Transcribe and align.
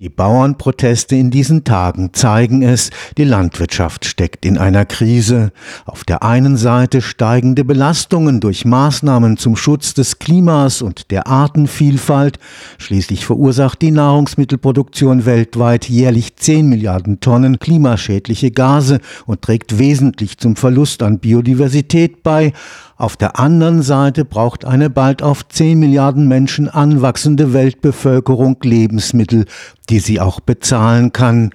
Die 0.00 0.10
Bauernproteste 0.10 1.16
in 1.16 1.32
diesen 1.32 1.64
Tagen 1.64 2.10
zeigen 2.12 2.62
es, 2.62 2.90
die 3.16 3.24
Landwirtschaft 3.24 4.04
steckt 4.04 4.46
in 4.46 4.56
einer 4.56 4.84
Krise. 4.84 5.50
Auf 5.86 6.04
der 6.04 6.22
einen 6.22 6.56
Seite 6.56 7.02
steigende 7.02 7.64
Belastungen 7.64 8.38
durch 8.38 8.64
Maßnahmen 8.64 9.38
zum 9.38 9.56
Schutz 9.56 9.94
des 9.94 10.20
Klimas 10.20 10.82
und 10.82 11.10
der 11.10 11.26
Artenvielfalt. 11.26 12.38
Schließlich 12.78 13.26
verursacht 13.26 13.82
die 13.82 13.90
Nahrungsmittelproduktion 13.90 15.26
weltweit 15.26 15.88
jährlich 15.88 16.36
10 16.36 16.68
Milliarden 16.68 17.18
Tonnen 17.18 17.58
klimaschädliche 17.58 18.52
Gase 18.52 19.00
und 19.26 19.42
trägt 19.42 19.80
wesentlich 19.80 20.38
zum 20.38 20.54
Verlust 20.54 21.02
an 21.02 21.18
Biodiversität 21.18 22.22
bei. 22.22 22.52
Auf 22.98 23.16
der 23.16 23.38
anderen 23.38 23.82
Seite 23.82 24.24
braucht 24.24 24.64
eine 24.64 24.90
bald 24.90 25.22
auf 25.22 25.46
10 25.46 25.78
Milliarden 25.78 26.26
Menschen 26.26 26.68
anwachsende 26.68 27.52
Weltbevölkerung 27.52 28.56
Lebensmittel, 28.62 29.44
die 29.88 30.00
sie 30.00 30.20
auch 30.20 30.40
bezahlen 30.40 31.12
kann. 31.12 31.50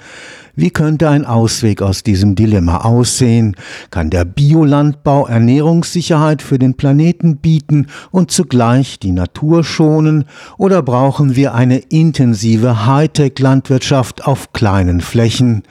Wie 0.56 0.70
könnte 0.70 1.10
ein 1.10 1.26
Ausweg 1.26 1.82
aus 1.82 2.04
diesem 2.04 2.36
Dilemma 2.36 2.82
aussehen? 2.82 3.56
Kann 3.90 4.12
der 4.12 4.24
Biolandbau 4.24 5.26
Ernährungssicherheit 5.26 6.44
für 6.44 6.60
den 6.60 6.76
Planeten 6.76 7.38
bieten 7.38 7.88
und 8.12 8.30
zugleich 8.30 9.00
die 9.00 9.14
Natur 9.14 9.64
schonen? 9.64 10.26
Oder 10.58 10.84
brauchen 10.84 11.36
wir 11.36 11.56
eine 11.56 11.80
intensive 11.80 12.86
Hightech-Landwirtschaft 12.86 14.28
auf 14.28 14.54
kleinen 14.54 15.02
Flächen? 15.02 15.64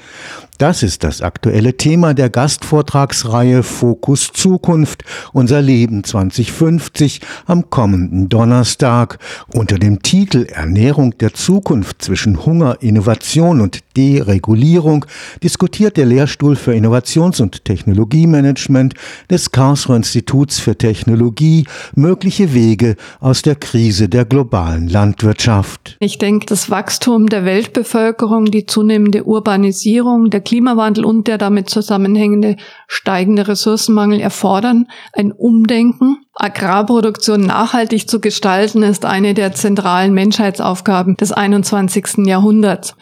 Das 0.59 0.83
ist 0.83 1.03
das 1.03 1.23
aktuelle 1.23 1.77
Thema 1.77 2.15
der 2.15 2.31
Gastvortragsreihe 2.31 3.63
Fokus 3.63 4.31
Zukunft, 4.33 5.03
unser 5.33 5.61
Leben 5.61 6.05
2050 6.05 7.21
am 7.47 7.69
kommenden 7.71 8.29
Donnerstag. 8.29 9.19
Unter 9.53 9.79
dem 9.79 10.03
Titel 10.03 10.45
Ernährung 10.45 11.19
der 11.19 11.35
Zukunft 11.35 12.03
zwischen 12.03 12.47
Hunger, 12.47 12.77
Innovation 12.81 13.61
und 13.61 13.81
Deregulierung 13.97 15.05
diskutiert 15.43 15.97
der 15.97 16.07
Lehrstuhl 16.07 16.55
für 16.55 16.73
Innovations- 16.75 17.41
und 17.41 17.65
Technologiemanagement 17.65 18.95
des 19.31 19.51
Karlsruher 19.51 19.97
Instituts 19.97 20.61
für 20.61 20.77
Technologie 20.77 21.67
mögliche 21.95 22.55
Wege 22.55 22.97
aus 23.21 23.43
der 23.43 23.57
Krise 23.57 24.09
der 24.09 24.25
globalen 24.25 24.89
Landwirtschaft. 24.89 25.97
Ich 25.99 26.19
denke, 26.19 26.47
das 26.47 26.71
Wachstum 26.71 27.29
der 27.29 27.45
Weltbevölkerung, 27.45 28.47
die 28.47 28.67
zunehmende 28.67 29.25
Urbanisierung, 29.25 30.31
der 30.31 30.42
Klimawandel 30.43 31.05
und 31.05 31.27
der 31.27 31.39
damit 31.39 31.71
zusammenhängende 31.71 32.57
steigende 32.87 33.49
Ressourcenmangel 33.49 34.21
erfordern 34.21 34.89
ein 35.13 35.33
Umdenken. 35.33 36.25
Agrarproduktion 36.35 37.41
nachhaltig 37.43 38.09
zu 38.09 38.21
gestalten 38.21 38.83
ist 38.83 39.05
eine 39.05 39.35
der 39.35 39.53
zentralen 39.53 40.13
Menschheitsaufgaben 40.15 41.17
des 41.17 41.33
21. 41.33 42.27
Jahrhunderts. 42.27 42.95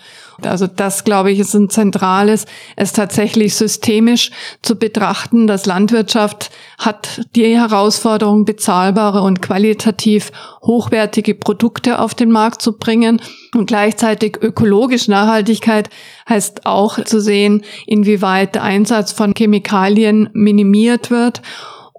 Also 0.47 0.67
das, 0.67 1.05
glaube 1.05 1.31
ich, 1.31 1.39
ist 1.39 1.55
ein 1.55 1.71
zentrales, 1.71 2.47
es 2.77 2.93
tatsächlich 2.93 3.55
systemisch 3.55 4.31
zu 4.63 4.77
betrachten. 4.77 5.47
Das 5.47 5.67
Landwirtschaft 5.67 6.51
hat 6.79 7.23
die 7.37 7.57
Herausforderung, 7.57 8.45
bezahlbare 8.45 9.23
und 9.23 9.43
qualitativ 9.43 10.33
hochwertige 10.63 11.35
Produkte 11.35 11.99
auf 11.99 12.15
den 12.15 12.31
Markt 12.31 12.63
zu 12.63 12.77
bringen. 12.77 13.21
Und 13.55 13.67
gleichzeitig 13.67 14.39
ökologisch 14.41 15.09
Nachhaltigkeit 15.09 15.91
heißt 16.29 16.67
auch 16.67 17.03
zu 17.05 17.21
sehen, 17.21 17.63
inwieweit 17.87 18.55
der 18.55 18.63
Einsatz 18.63 19.13
von 19.13 19.35
Chemikalien 19.35 20.31
minimiert 20.33 21.11
wird 21.11 21.43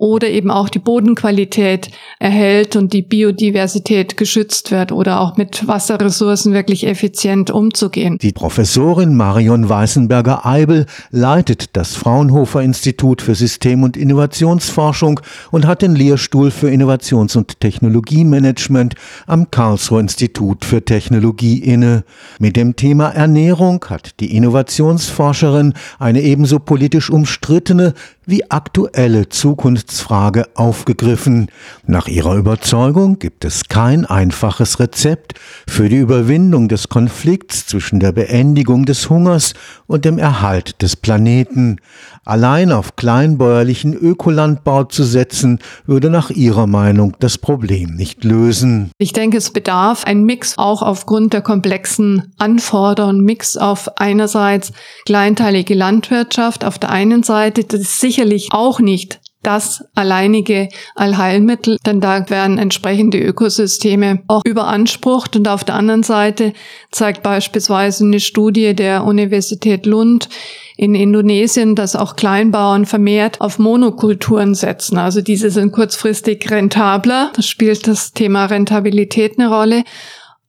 oder 0.02 0.30
eben 0.30 0.49
auch 0.49 0.67
die 0.67 0.80
Bodenqualität 0.80 1.91
erhält 2.17 2.75
und 2.75 2.91
die 2.91 3.03
Biodiversität 3.03 4.17
geschützt 4.17 4.71
wird 4.71 4.91
oder 4.91 5.21
auch 5.21 5.38
mit 5.38 5.67
Wasserressourcen 5.67 6.53
wirklich 6.53 6.88
effizient 6.88 7.52
umzugehen. 7.52 8.17
Die 8.19 8.31
Professorin 8.31 9.16
Marion 9.16 9.69
Weißenberger-Eibel 9.69 10.88
leitet 11.11 11.77
das 11.77 11.95
Fraunhofer 11.95 12.63
Institut 12.63 13.21
für 13.21 13.35
System- 13.35 13.83
und 13.83 13.95
Innovationsforschung 13.95 15.19
und 15.52 15.67
hat 15.67 15.83
den 15.83 15.95
Lehrstuhl 15.95 16.49
für 16.49 16.71
Innovations- 16.71 17.37
und 17.37 17.59
Technologiemanagement 17.59 18.95
am 19.27 19.52
Karlsruher 19.52 19.99
Institut 19.99 20.65
für 20.65 20.83
Technologie 20.83 21.59
inne. 21.59 22.05
Mit 22.39 22.55
dem 22.55 22.76
Thema 22.76 23.09
Ernährung 23.09 23.86
hat 23.87 24.20
die 24.20 24.36
Innovationsforscherin 24.36 25.76
eine 25.99 26.23
ebenso 26.23 26.58
politisch 26.58 27.11
umstrittene 27.11 27.93
wie 28.26 28.49
aktuelle 28.52 29.30
Zukunftsfrage 29.30 30.45
aufgegriffen. 30.55 31.48
Nach 31.87 32.08
ihrer 32.08 32.36
Überzeugung 32.36 33.17
gibt 33.17 33.45
es 33.45 33.67
kein 33.67 34.05
einfaches 34.05 34.80
Rezept 34.80 35.33
für 35.67 35.89
die 35.89 35.98
Überwindung 35.98 36.67
des 36.67 36.89
Konflikts 36.89 37.65
zwischen 37.65 37.99
der 37.99 38.11
Beendigung 38.11 38.86
des 38.86 39.09
Hungers 39.09 39.54
und 39.87 40.05
dem 40.05 40.20
Erhalt 40.20 40.82
des 40.82 40.95
Planeten. 40.95 41.77
Allein 42.23 42.71
auf 42.71 42.95
kleinbäuerlichen 42.95 43.95
Ökolandbau 43.95 44.83
zu 44.83 45.03
setzen, 45.03 45.58
würde 45.88 46.11
nach 46.11 46.30
ihrer 46.30 46.67
Meinung 46.67 47.15
das 47.20 47.39
Problem 47.39 47.95
nicht 47.95 48.23
lösen. 48.23 48.92
Ich 48.99 49.11
denke, 49.11 49.38
es 49.38 49.49
bedarf 49.49 50.05
ein 50.05 50.23
Mix 50.23 50.59
auch 50.59 50.83
aufgrund 50.83 51.33
der 51.33 51.42
komplexen 51.42 52.32
Anforderungen, 52.38 53.21
Mix 53.21 53.58
auf 53.58 53.98
einerseits 53.98 54.71
kleinteilige 55.05 55.73
Landwirtschaft, 55.73 56.64
auf 56.64 56.77
der 56.77 56.92
einen 56.92 57.23
Seite, 57.23 57.64
das 57.64 57.99
sicherlich 58.11 58.49
auch 58.52 58.82
nicht 58.82 59.22
das 59.42 59.83
alleinige 59.95 60.70
Allheilmittel, 60.95 61.77
denn 61.86 61.99
da 61.99 62.30
werden 62.30 62.60
entsprechende 62.60 63.17
Ökosysteme 63.17 64.22
auch 64.27 64.44
überansprucht. 64.45 65.36
Und 65.36 65.48
auf 65.48 65.64
der 65.64 65.76
anderen 65.76 66.04
Seite 66.04 66.54
zeigt 66.92 67.23
beispielsweise 67.23 68.04
eine 68.04 68.20
Studie 68.20 68.76
der 68.76 69.04
Universität 69.04 69.86
Lund 69.88 70.30
in 70.77 70.94
Indonesien, 70.94 71.76
dass 71.76 71.95
auch 71.95 72.16
Kleinbauern 72.16 72.86
vermehrt 72.86 73.42
auf 73.42 73.58
Monokulturen 73.58 74.54
setzen. 74.54 74.98
Also 74.98 75.21
diese 75.21 75.50
sind 75.50 75.71
kurzfristig 75.71 76.52
rentabler. 76.52 77.32
Das 77.36 77.48
spielt 77.48 77.88
das 77.88 78.14
Thema 78.14 78.45
Rentabilität 78.45 79.39
eine 79.39 79.50
Rolle. 79.50 79.83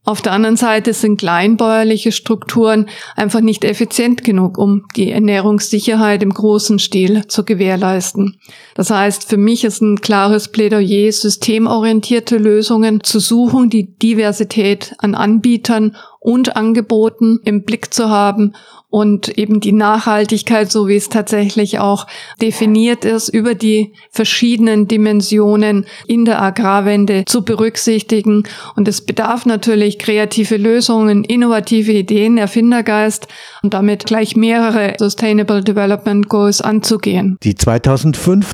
Auf 0.05 0.21
der 0.21 0.33
anderen 0.33 0.57
Seite 0.57 0.95
sind 0.95 1.19
kleinbäuerliche 1.19 2.11
Strukturen 2.11 2.89
einfach 3.15 3.41
nicht 3.41 3.65
effizient 3.65 4.25
genug, 4.25 4.59
um 4.59 4.85
die 4.97 5.13
Ernährungssicherheit 5.13 6.25
im 6.25 6.31
großen 6.31 6.81
Stil 6.81 7.29
zu 7.29 7.45
gewährleisten. 7.45 8.41
Das 8.75 8.91
heißt, 8.91 9.29
für 9.29 9.37
mich 9.37 9.65
ist 9.65 9.83
ein 9.83 10.01
klares 10.01 10.49
Plädoyer, 10.49 11.13
systemorientierte 11.13 12.37
Lösungen 12.37 13.03
zu 13.03 13.21
suchen, 13.21 13.71
die 13.71 13.97
Diversität 13.99 14.95
an 14.99 15.15
Anbietern 15.15 15.97
und 16.21 16.57
Angeboten 16.57 17.41
im 17.45 17.65
Blick 17.65 17.93
zu 17.93 18.09
haben 18.09 18.55
und 18.93 19.39
eben 19.39 19.61
die 19.61 19.73
Nachhaltigkeit, 19.73 20.71
so 20.71 20.87
wie 20.87 20.97
es 20.97 21.09
tatsächlich 21.09 21.79
auch 21.79 22.07
definiert 22.43 23.07
ist, 23.07 23.31
über 23.31 23.55
die 23.55 23.95
verschiedenen 24.11 24.87
Dimensionen 24.87 25.87
in 26.07 26.27
der 26.27 26.43
Agrarwende 26.43 27.25
zu 27.25 27.43
berücksichtigen. 27.43 28.43
Und 28.77 28.89
es 28.89 29.01
bedarf 29.01 29.47
natürlich 29.47 29.99
kreative 29.99 30.59
Lösungen, 30.59 31.25
innovative 31.25 31.93
Ideen, 31.93 32.37
Erfindergeist 32.37 33.29
und 33.63 33.73
damit 33.73 34.05
gleich 34.05 34.37
mehrere 34.37 34.93
Sustainable 34.99 35.65
Development 35.65 36.29
Goals 36.29 36.61
anzugehen. 36.61 37.39
Die 37.43 37.55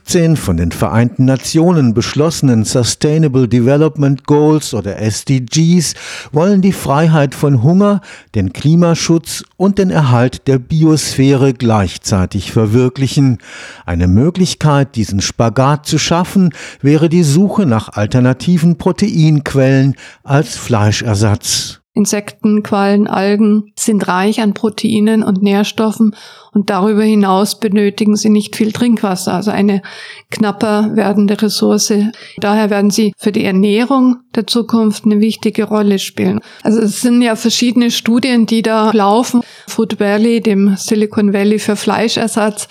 2015 0.08 0.36
von 0.36 0.56
den 0.56 0.72
Vereinten 0.72 1.26
Nationen 1.26 1.92
beschlossenen 1.92 2.64
Sustainable 2.64 3.46
Development 3.46 4.24
Goals 4.24 4.72
oder 4.72 4.96
SDGs 4.96 5.94
wollen 6.32 6.62
die 6.62 6.72
Freiheit 6.72 7.34
von 7.34 7.62
Hunger, 7.62 8.00
den 8.34 8.54
Klimaschutz 8.54 9.44
und 9.58 9.78
den 9.78 9.90
Erhalt 9.90 10.48
der 10.48 10.58
Biosphäre 10.58 11.52
gleichzeitig 11.52 12.52
verwirklichen. 12.52 13.36
Eine 13.84 14.08
Möglichkeit, 14.08 14.96
diesen 14.96 15.20
Spagat 15.20 15.84
zu 15.84 15.98
schaffen, 15.98 16.54
wäre 16.80 17.10
die 17.10 17.22
Suche 17.22 17.66
nach 17.66 17.90
alternativen 17.90 18.78
Proteinquellen 18.78 19.94
als 20.24 20.56
Fleischersatz. 20.56 21.80
Insekten, 21.98 22.62
Quallen, 22.62 23.08
Algen 23.08 23.72
sind 23.76 24.06
reich 24.06 24.40
an 24.40 24.54
Proteinen 24.54 25.24
und 25.24 25.42
Nährstoffen 25.42 26.14
und 26.58 26.70
darüber 26.70 27.04
hinaus 27.04 27.60
benötigen 27.60 28.16
sie 28.16 28.30
nicht 28.30 28.56
viel 28.56 28.72
Trinkwasser, 28.72 29.34
also 29.34 29.52
eine 29.52 29.80
knapper 30.28 30.90
werdende 30.94 31.40
Ressource. 31.40 31.92
Daher 32.38 32.68
werden 32.68 32.90
sie 32.90 33.12
für 33.16 33.30
die 33.30 33.44
Ernährung 33.44 34.16
der 34.34 34.48
Zukunft 34.48 35.04
eine 35.04 35.20
wichtige 35.20 35.64
Rolle 35.64 36.00
spielen. 36.00 36.40
Also 36.64 36.80
es 36.80 37.00
sind 37.00 37.22
ja 37.22 37.36
verschiedene 37.36 37.92
Studien, 37.92 38.46
die 38.46 38.62
da 38.62 38.90
laufen. 38.90 39.42
Food 39.68 40.00
Valley, 40.00 40.40
dem 40.40 40.74
Silicon 40.76 41.32
Valley 41.32 41.60
für 41.60 41.76
Fleischersatz 41.76 42.66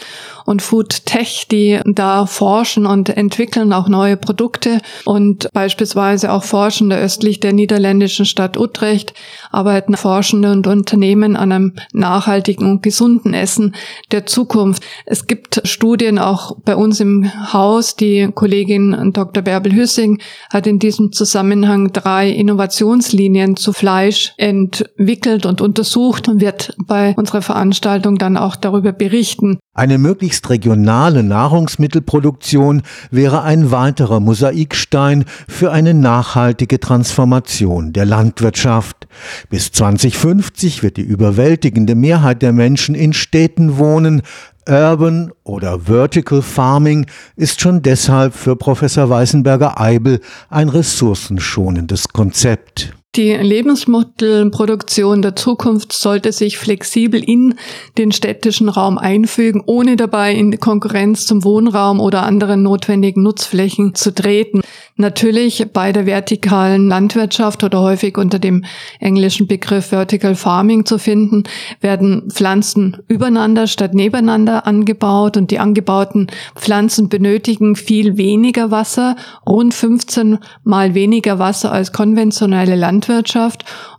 und 0.47 0.61
Food 0.61 1.05
Tech, 1.05 1.47
die 1.51 1.79
da 1.85 2.25
forschen 2.25 2.85
und 2.85 3.09
entwickeln 3.09 3.73
auch 3.73 3.89
neue 3.89 4.15
Produkte 4.15 4.79
und 5.03 5.49
beispielsweise 5.51 6.31
auch 6.31 6.43
Forschende 6.43 6.95
östlich 6.97 7.41
der 7.41 7.51
niederländischen 7.51 8.25
Stadt 8.25 8.57
Utrecht 8.57 9.13
arbeiten 9.51 9.97
Forschende 9.97 10.51
und 10.51 10.65
Unternehmen 10.65 11.35
an 11.35 11.51
einem 11.51 11.73
nachhaltigen 11.91 12.71
und 12.71 12.81
gesunden 12.81 13.33
Essen 13.33 13.75
der 14.11 14.25
Zukunft. 14.25 14.83
Es 15.05 15.27
gibt 15.27 15.61
Studien 15.65 16.19
auch 16.19 16.57
bei 16.63 16.75
uns 16.75 16.99
im 16.99 17.31
Haus. 17.53 17.95
Die 17.95 18.29
Kollegin 18.33 19.11
Dr. 19.13 19.43
Bärbel 19.43 19.73
Hüssing 19.73 20.19
hat 20.51 20.67
in 20.67 20.79
diesem 20.79 21.11
Zusammenhang 21.11 21.91
drei 21.93 22.29
Innovationslinien 22.29 23.55
zu 23.55 23.73
Fleisch 23.73 24.33
entwickelt 24.37 25.45
und 25.45 25.61
untersucht 25.61 26.27
und 26.27 26.41
wird 26.41 26.75
bei 26.85 27.13
unserer 27.17 27.41
Veranstaltung 27.41 28.17
dann 28.17 28.37
auch 28.37 28.55
darüber 28.55 28.91
berichten. 28.91 29.59
Eine 29.77 29.99
möglichst 29.99 30.49
regionale 30.49 31.21
Nahrungsmittelproduktion 31.21 32.81
wäre 33.11 33.43
ein 33.43 33.69
weiterer 33.69 34.19
Mosaikstein 34.19 35.25
für 35.47 35.71
eine 35.71 35.93
nachhaltige 35.93 36.79
Transformation 36.79 37.93
der 37.93 38.05
Landwirtschaft. 38.05 39.07
Bis 39.51 39.71
2050 39.71 40.81
wird 40.81 40.97
die 40.97 41.03
überwältigende 41.03 41.93
Mehrheit 41.93 42.41
der 42.41 42.53
Menschen 42.53 42.95
in 42.95 43.13
Städten 43.13 43.77
wohnen, 43.77 44.23
Urban 44.67 45.31
oder 45.43 45.81
Vertical 45.81 46.41
Farming 46.41 47.05
ist 47.35 47.61
schon 47.61 47.83
deshalb 47.83 48.33
für 48.33 48.55
Professor 48.55 49.11
Weißenberger-Eibel 49.11 50.21
ein 50.49 50.69
ressourcenschonendes 50.69 52.09
Konzept. 52.09 52.96
Die 53.17 53.33
Lebensmittelproduktion 53.33 55.23
der 55.23 55.35
Zukunft 55.35 55.91
sollte 55.91 56.31
sich 56.31 56.59
flexibel 56.59 57.19
in 57.19 57.55
den 57.97 58.11
städtischen 58.11 58.69
Raum 58.69 58.99
einfügen, 58.99 59.63
ohne 59.65 59.95
dabei 59.95 60.35
in 60.35 60.59
Konkurrenz 60.59 61.25
zum 61.25 61.43
Wohnraum 61.43 61.99
oder 61.99 62.21
anderen 62.21 62.61
notwendigen 62.61 63.23
Nutzflächen 63.23 63.95
zu 63.95 64.13
treten. 64.13 64.61
Natürlich 64.97 65.65
bei 65.73 65.91
der 65.91 66.05
vertikalen 66.05 66.89
Landwirtschaft 66.89 67.63
oder 67.63 67.81
häufig 67.81 68.19
unter 68.19 68.37
dem 68.37 68.65
englischen 68.99 69.47
Begriff 69.47 69.87
Vertical 69.87 70.35
Farming 70.35 70.85
zu 70.85 70.99
finden, 70.99 71.43
werden 71.81 72.29
Pflanzen 72.29 72.97
übereinander 73.07 73.65
statt 73.65 73.95
nebeneinander 73.95 74.67
angebaut 74.67 75.37
und 75.37 75.49
die 75.49 75.57
angebauten 75.57 76.27
Pflanzen 76.55 77.09
benötigen 77.09 77.75
viel 77.75 78.17
weniger 78.17 78.69
Wasser, 78.69 79.15
rund 79.47 79.73
15 79.73 80.37
mal 80.63 80.93
weniger 80.93 81.39
Wasser 81.39 81.71
als 81.71 81.91
konventionelle 81.91 82.75
Landwirtschaft 82.75 83.06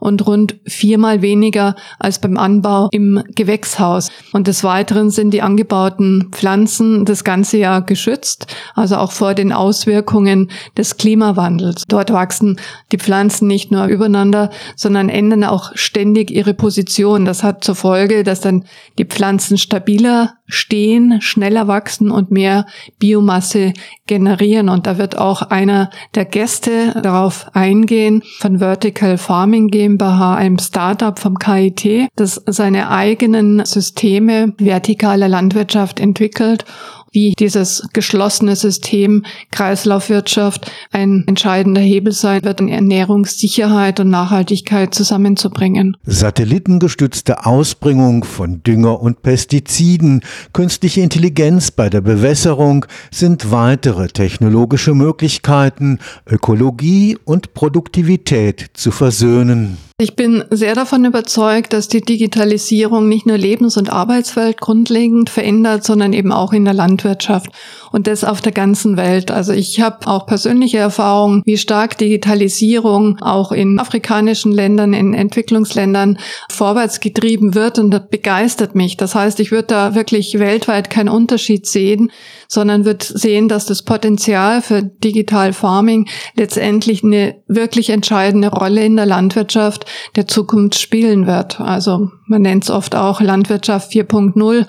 und 0.01 0.27
rund 0.27 0.57
viermal 0.67 1.23
weniger 1.23 1.75
als 1.99 2.21
beim 2.21 2.37
Anbau 2.37 2.89
im 2.93 3.23
Gewächshaus. 3.35 4.11
Und 4.33 4.47
des 4.47 4.65
Weiteren 4.65 5.11
sind 5.11 5.33
die 5.33 5.43
angebauten 5.43 6.29
Pflanzen 6.31 7.05
das 7.05 7.25
ganze 7.25 7.59
Jahr 7.59 7.83
geschützt, 7.83 8.47
also 8.75 8.97
auch 8.97 9.13
vor 9.13 9.35
den 9.35 9.53
Auswirkungen 9.53 10.51
des 10.77 10.97
Klimawandels. 10.97 11.85
Dort 11.89 12.13
wachsen 12.13 12.61
die 12.93 12.99
Pflanzen 12.99 13.49
nicht 13.49 13.71
nur 13.71 13.87
übereinander, 13.87 14.51
sondern 14.77 15.09
ändern 15.09 15.45
auch 15.45 15.73
ständig 15.75 16.31
ihre 16.31 16.55
Position. 16.55 17.25
Das 17.25 17.43
hat 17.43 17.65
zur 17.65 17.75
Folge, 17.75 18.25
dass 18.25 18.41
dann 18.41 18.65
die 18.99 19.05
Pflanzen 19.05 19.59
stabiler 19.59 20.35
stehen, 20.49 21.21
schneller 21.21 21.69
wachsen 21.69 22.11
und 22.11 22.31
mehr 22.31 22.67
Biomasse 22.99 23.75
generieren. 24.07 24.69
Und 24.69 24.87
da 24.87 24.99
wird 24.99 25.19
auch 25.19 25.43
einer 25.43 25.91
der 26.15 26.25
Gäste 26.25 26.99
darauf 27.03 27.47
eingehen 27.55 28.23
von 28.39 28.61
Vertical 28.99 29.19
Farming 29.19 29.69
GmbH, 29.69 30.35
einem 30.35 30.59
Startup 30.59 31.17
vom 31.17 31.39
KIT, 31.39 32.09
das 32.17 32.43
seine 32.47 32.91
eigenen 32.91 33.65
Systeme 33.65 34.55
vertikaler 34.59 35.29
Landwirtschaft 35.29 36.01
entwickelt 36.01 36.65
wie 37.13 37.35
dieses 37.39 37.89
geschlossene 37.93 38.57
System 38.57 39.25
Kreislaufwirtschaft 39.51 40.71
ein 40.91 41.25
entscheidender 41.27 41.81
Hebel 41.81 42.13
sein 42.13 42.45
wird, 42.45 42.61
um 42.61 42.69
Ernährungssicherheit 42.69 44.01
und 44.01 44.11
Nachhaltigkeit 44.11 44.95
zusammenzubringen. 44.95 45.97
Satellitengestützte 46.05 47.47
Ausbringung 47.47 48.25
von 48.25 48.63
Dünger 48.63 49.01
und 49.01 49.23
Pestiziden, 49.23 50.23
künstliche 50.53 51.01
Intelligenz 51.01 51.71
bei 51.71 51.89
der 51.89 52.01
Bewässerung 52.01 52.87
sind 53.11 53.51
weitere 53.51 54.09
technologische 54.09 54.95
Möglichkeiten, 54.95 55.99
Ökologie 56.27 57.19
und 57.25 57.55
Produktivität 57.55 58.71
zu 58.75 58.91
versöhnen. 58.91 59.79
Ich 60.01 60.15
bin 60.15 60.45
sehr 60.51 60.77
davon 60.77 61.05
überzeugt, 61.05 61.73
dass 61.73 61.89
die 61.89 62.03
Digitalisierung 62.03 63.09
nicht 63.09 63.27
nur 63.27 63.37
Lebens- 63.37 63.77
und 63.77 63.91
Arbeitswelt 63.91 64.61
grundlegend 64.61 65.29
verändert, 65.29 65.83
sondern 65.83 66.13
eben 66.13 66.31
auch 66.31 66.53
in 66.53 66.65
der 66.65 66.73
Landwirtschaft 66.73 67.51
und 67.91 68.07
das 68.07 68.23
auf 68.23 68.41
der 68.41 68.53
ganzen 68.53 68.97
Welt. 68.97 69.33
Also 69.33 69.53
ich 69.53 69.81
habe 69.81 70.07
auch 70.07 70.25
persönliche 70.25 70.79
Erfahrungen, 70.79 71.43
wie 71.45 71.59
stark 71.59 71.99
Digitalisierung 71.99 73.19
auch 73.21 73.51
in 73.51 73.81
afrikanischen 73.81 74.53
Ländern, 74.53 74.93
in 74.93 75.15
Entwicklungsländern 75.15 76.21
vorwärts 76.49 77.01
getrieben 77.01 77.57
wird 77.57 77.81
und 77.81 77.91
das 77.91 78.09
begeistert 78.09 78.77
mich. 78.77 78.99
Das 78.99 79.17
heißt, 79.17 79.41
ich 79.41 79.51
würde 79.51 79.67
da 79.67 79.97
wirklich 79.97 80.39
weltweit 80.39 80.91
keinen 80.91 81.09
Unterschied 81.09 81.67
sehen, 81.67 82.13
sondern 82.49 82.85
wird 82.85 83.03
sehen, 83.03 83.49
dass 83.49 83.67
das 83.67 83.83
Potenzial 83.83 84.63
für 84.63 84.83
Digital 84.83 85.53
Farming 85.53 86.09
letztendlich 86.35 87.05
eine 87.05 87.43
wirklich 87.47 87.91
entscheidende 87.91 88.49
Rolle 88.49 88.85
in 88.85 88.97
der 88.97 89.07
Landwirtschaft 89.07 89.85
der 90.17 90.27
Zukunft 90.27 90.79
spielen 90.81 91.27
wird. 91.27 91.61
Also 91.61 92.11
man 92.29 92.43
nennt 92.43 92.65
es 92.65 92.71
oft 92.71 92.95
auch 92.95 93.21
Landwirtschaft 93.21 93.93
4.0. 93.93 94.67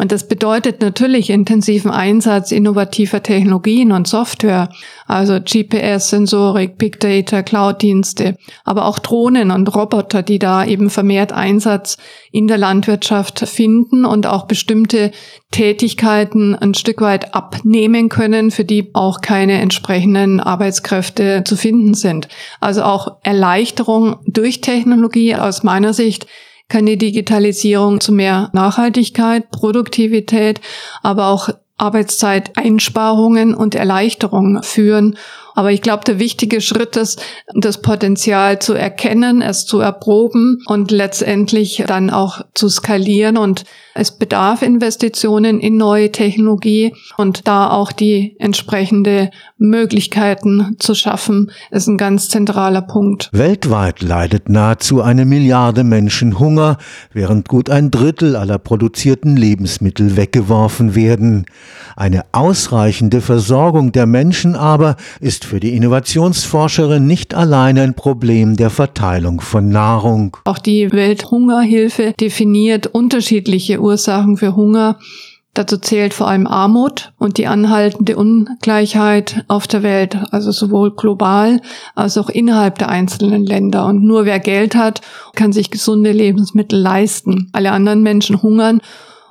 Und 0.00 0.10
das 0.10 0.26
bedeutet 0.26 0.80
natürlich 0.80 1.30
intensiven 1.30 1.92
Einsatz 1.92 2.50
innovativer 2.50 3.22
Technologien 3.22 3.92
und 3.92 4.08
Software, 4.08 4.68
also 5.06 5.38
GPS, 5.38 6.10
Sensorik, 6.10 6.78
Big 6.78 6.98
Data, 6.98 7.44
Cloud-Dienste, 7.44 8.36
aber 8.64 8.86
auch 8.86 8.98
Drohnen 8.98 9.52
und 9.52 9.72
Roboter, 9.72 10.22
die 10.22 10.40
da 10.40 10.64
eben 10.64 10.90
vermehrt 10.90 11.32
Einsatz 11.32 11.96
in 12.32 12.48
der 12.48 12.58
Landwirtschaft 12.58 13.38
finden 13.48 14.04
und 14.04 14.26
auch 14.26 14.46
bestimmte 14.46 15.12
Tätigkeiten 15.52 16.56
ein 16.56 16.74
Stück 16.74 17.00
weit 17.00 17.32
abnehmen 17.32 18.08
können, 18.08 18.50
für 18.50 18.64
die 18.64 18.90
auch 18.94 19.20
keine 19.20 19.60
entsprechenden 19.60 20.40
Arbeitskräfte 20.40 21.44
zu 21.44 21.54
finden 21.54 21.94
sind. 21.94 22.26
Also 22.58 22.82
auch 22.82 23.18
Erleichterung 23.22 24.16
durch 24.26 24.60
Technologie 24.60 25.36
aus 25.36 25.62
meiner 25.62 25.94
Sicht 25.94 26.26
kann 26.68 26.86
die 26.86 26.98
Digitalisierung 26.98 28.00
zu 28.00 28.12
mehr 28.12 28.50
Nachhaltigkeit, 28.52 29.50
Produktivität, 29.50 30.60
aber 31.02 31.28
auch 31.28 31.50
Arbeitszeiteinsparungen 31.76 33.54
und 33.54 33.74
Erleichterungen 33.74 34.62
führen 34.62 35.16
aber 35.54 35.70
ich 35.70 35.82
glaube, 35.82 36.04
der 36.04 36.18
wichtige 36.18 36.60
Schritt 36.60 36.96
ist, 36.96 37.22
das 37.54 37.80
Potenzial 37.80 38.58
zu 38.58 38.74
erkennen, 38.74 39.40
es 39.40 39.66
zu 39.66 39.78
erproben 39.78 40.58
und 40.66 40.90
letztendlich 40.90 41.84
dann 41.86 42.10
auch 42.10 42.42
zu 42.54 42.68
skalieren. 42.68 43.36
Und 43.36 43.64
es 43.94 44.10
bedarf 44.10 44.62
Investitionen 44.62 45.60
in 45.60 45.76
neue 45.76 46.10
Technologie 46.10 46.94
und 47.16 47.46
da 47.46 47.70
auch 47.70 47.92
die 47.92 48.36
entsprechende 48.40 49.30
Möglichkeiten 49.56 50.76
zu 50.80 50.94
schaffen, 50.94 51.52
ist 51.70 51.86
ein 51.86 51.96
ganz 51.96 52.28
zentraler 52.28 52.82
Punkt. 52.82 53.30
Weltweit 53.32 54.02
leidet 54.02 54.48
nahezu 54.48 55.00
eine 55.00 55.24
Milliarde 55.24 55.84
Menschen 55.84 56.38
Hunger, 56.40 56.78
während 57.12 57.48
gut 57.48 57.70
ein 57.70 57.92
Drittel 57.92 58.34
aller 58.34 58.58
produzierten 58.58 59.36
Lebensmittel 59.36 60.16
weggeworfen 60.16 60.96
werden. 60.96 61.46
Eine 61.96 62.24
ausreichende 62.32 63.20
Versorgung 63.20 63.92
der 63.92 64.06
Menschen 64.06 64.56
aber 64.56 64.96
ist 65.20 65.43
für 65.44 65.60
die 65.60 65.74
Innovationsforscherin 65.74 67.06
nicht 67.06 67.34
allein 67.34 67.78
ein 67.78 67.94
Problem 67.94 68.56
der 68.56 68.70
Verteilung 68.70 69.40
von 69.40 69.68
Nahrung. 69.68 70.36
Auch 70.44 70.58
die 70.58 70.90
Welthungerhilfe 70.90 72.14
definiert 72.18 72.86
unterschiedliche 72.86 73.80
Ursachen 73.80 74.36
für 74.36 74.56
Hunger. 74.56 74.98
Dazu 75.54 75.78
zählt 75.78 76.14
vor 76.14 76.26
allem 76.26 76.48
Armut 76.48 77.12
und 77.18 77.38
die 77.38 77.46
anhaltende 77.46 78.16
Ungleichheit 78.16 79.44
auf 79.46 79.68
der 79.68 79.84
Welt, 79.84 80.18
also 80.32 80.50
sowohl 80.50 80.96
global 80.96 81.60
als 81.94 82.18
auch 82.18 82.28
innerhalb 82.28 82.78
der 82.78 82.88
einzelnen 82.88 83.46
Länder. 83.46 83.86
Und 83.86 84.02
nur 84.02 84.24
wer 84.24 84.40
Geld 84.40 84.74
hat, 84.74 85.00
kann 85.36 85.52
sich 85.52 85.70
gesunde 85.70 86.10
Lebensmittel 86.10 86.80
leisten. 86.80 87.50
Alle 87.52 87.70
anderen 87.70 88.02
Menschen 88.02 88.42
hungern 88.42 88.80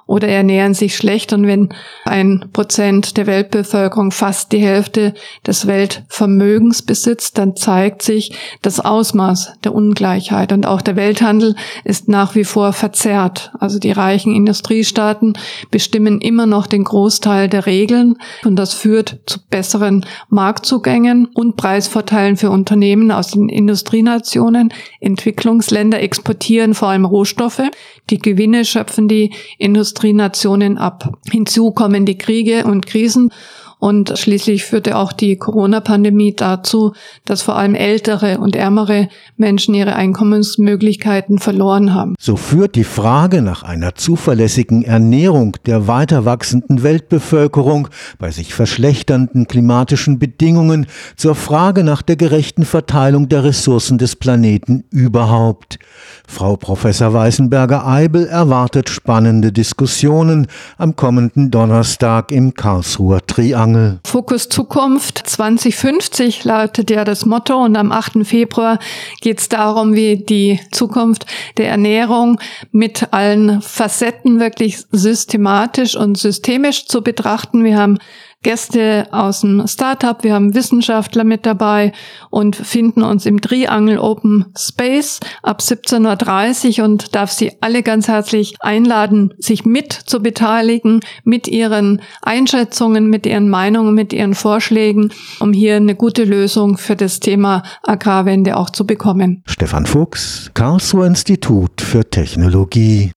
oder 0.05 0.27
ernähren 0.27 0.73
sich 0.73 0.95
schlecht. 0.95 1.33
Und 1.33 1.47
wenn 1.47 1.69
ein 2.05 2.49
Prozent 2.53 3.17
der 3.17 3.27
Weltbevölkerung 3.27 4.11
fast 4.11 4.51
die 4.51 4.59
Hälfte 4.59 5.13
des 5.45 5.67
Weltvermögens 5.67 6.81
besitzt, 6.81 7.37
dann 7.37 7.55
zeigt 7.55 8.01
sich 8.01 8.35
das 8.61 8.79
Ausmaß 8.79 9.53
der 9.63 9.73
Ungleichheit. 9.73 10.51
Und 10.51 10.65
auch 10.65 10.81
der 10.81 10.95
Welthandel 10.95 11.55
ist 11.83 12.07
nach 12.07 12.35
wie 12.35 12.43
vor 12.43 12.73
verzerrt. 12.73 13.51
Also 13.59 13.79
die 13.79 13.91
reichen 13.91 14.35
Industriestaaten 14.35 15.33
bestimmen 15.71 16.21
immer 16.21 16.45
noch 16.45 16.67
den 16.67 16.83
Großteil 16.83 17.47
der 17.49 17.65
Regeln. 17.65 18.17
Und 18.43 18.57
das 18.57 18.73
führt 18.73 19.19
zu 19.25 19.39
besseren 19.49 20.05
Marktzugängen 20.29 21.27
und 21.27 21.55
Preisvorteilen 21.55 22.37
für 22.37 22.49
Unternehmen 22.49 23.11
aus 23.11 23.31
den 23.31 23.49
Industrienationen. 23.49 24.73
Entwicklungsländer 24.99 26.01
exportieren 26.01 26.73
vor 26.73 26.89
allem 26.89 27.05
Rohstoffe. 27.05 27.63
Die 28.09 28.19
Gewinne 28.19 28.65
schöpfen 28.65 29.07
die 29.07 29.33
Industrienationen 29.93 30.79
ab. 30.79 31.07
Hinzu 31.29 31.71
kommen 31.71 32.07
die 32.07 32.17
Kriege 32.17 32.65
und 32.65 32.87
Krisen 32.87 33.29
Und 33.83 34.17
schließlich 34.17 34.63
führte 34.63 34.95
auch 34.95 35.11
die 35.11 35.35
Corona-Pandemie 35.35 36.33
dazu, 36.37 36.93
dass 37.25 37.41
vor 37.41 37.57
allem 37.57 37.75
ältere 37.75 38.37
und 38.37 38.55
ärmere 38.55 39.09
Menschen 39.35 39.75
ihre 39.75 39.97
Einkommensmöglichkeiten 39.97 41.37
verloren 41.37 41.93
haben. 41.93 42.15
So 42.17 42.37
führt 42.37 42.75
die 42.75 42.85
Frage 42.85 43.41
nach 43.41 43.63
einer 43.63 43.95
zuverlässigen 43.95 44.83
Ernährung 44.83 45.57
der 45.65 45.85
weiter 45.85 46.23
wachsenden 46.23 46.81
Weltbevölkerung 46.81 47.89
bei 48.19 48.31
sich 48.31 48.53
verschlechternden 48.53 49.49
klimatischen 49.49 50.17
Bedingungen 50.17 50.85
zur 51.17 51.35
Frage 51.35 51.83
nach 51.83 52.03
der 52.03 52.15
gerechten 52.15 52.63
Verteilung 52.63 53.27
der 53.27 53.43
Ressourcen 53.43 53.97
des 53.97 54.15
Planeten 54.15 54.85
überhaupt. 54.91 55.77
Frau 56.25 56.55
Professor 56.55 57.13
Weißenberger-Eibel 57.13 58.27
erwartet 58.27 58.89
spannende 58.89 59.51
Diskussionen 59.51 60.47
am 60.77 60.95
kommenden 60.95 61.51
Donnerstag 61.51 62.31
im 62.31 62.53
Karlsruher 62.53 63.19
Triangel. 63.27 63.72
Fokus 64.05 64.49
Zukunft 64.49 65.17
2050 65.17 66.43
lautet 66.43 66.89
ja 66.89 67.03
das 67.03 67.25
Motto 67.25 67.63
und 67.63 67.75
am 67.75 67.91
8. 67.91 68.25
Februar 68.25 68.79
geht 69.21 69.39
es 69.39 69.49
darum, 69.49 69.93
wie 69.93 70.17
die 70.17 70.59
Zukunft 70.71 71.25
der 71.57 71.69
Ernährung 71.69 72.39
mit 72.71 73.11
allen 73.11 73.61
Facetten 73.61 74.39
wirklich 74.39 74.79
systematisch 74.91 75.95
und 75.95 76.17
systemisch 76.17 76.87
zu 76.87 77.01
betrachten. 77.01 77.63
Wir 77.63 77.77
haben 77.77 77.97
Gäste 78.43 79.07
aus 79.11 79.41
dem 79.41 79.65
Startup, 79.67 80.23
wir 80.23 80.33
haben 80.33 80.53
Wissenschaftler 80.53 81.23
mit 81.23 81.45
dabei 81.45 81.93
und 82.29 82.55
finden 82.55 83.03
uns 83.03 83.25
im 83.25 83.41
Triangel 83.41 83.97
Open 83.97 84.45
Space 84.57 85.19
ab 85.41 85.61
17.30 85.61 86.79
Uhr 86.79 86.85
und 86.85 87.15
darf 87.15 87.31
Sie 87.31 87.53
alle 87.61 87.83
ganz 87.83 88.07
herzlich 88.07 88.55
einladen, 88.59 89.33
sich 89.39 89.65
mit 89.65 89.93
zu 89.93 90.21
beteiligen, 90.21 90.99
mit 91.23 91.47
Ihren 91.47 92.01
Einschätzungen, 92.21 93.09
mit 93.09 93.25
Ihren 93.25 93.49
Meinungen, 93.49 93.95
mit 93.95 94.13
Ihren 94.13 94.35
Vorschlägen, 94.35 95.11
um 95.39 95.53
hier 95.53 95.77
eine 95.77 95.95
gute 95.95 96.23
Lösung 96.23 96.77
für 96.77 96.95
das 96.95 97.19
Thema 97.19 97.63
Agrarwende 97.83 98.57
auch 98.57 98.69
zu 98.69 98.85
bekommen. 98.85 99.43
Stefan 99.45 99.85
Fuchs, 99.85 100.51
Karlsruher 100.53 101.07
Institut 101.07 101.81
für 101.81 102.09
Technologie. 102.09 103.11